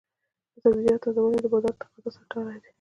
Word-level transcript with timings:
د 0.53 0.55
سبزیجاتو 0.63 1.03
تازه 1.03 1.19
والی 1.21 1.39
د 1.41 1.47
بازار 1.53 1.73
د 1.75 1.79
تقاضا 1.81 2.09
سره 2.15 2.25
تړلی 2.31 2.57
دی. 2.61 2.67